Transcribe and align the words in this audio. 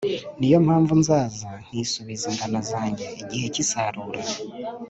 Ni 0.39 0.47
yo 0.51 0.57
mpamvu 0.65 0.91
nzaza 1.01 1.49
nkisubiza 1.65 2.25
ingano 2.31 2.59
zanjye 2.71 3.05
igihe 3.21 3.45
cy’isarura, 3.53 4.19